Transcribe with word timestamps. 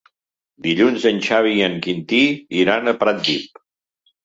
Dilluns 0.67 1.05
en 1.09 1.19
Xavi 1.27 1.51
i 1.59 1.61
en 1.67 1.77
Quintí 1.85 2.23
iran 2.65 2.87
a 2.87 2.97
Pratdip. 3.05 3.65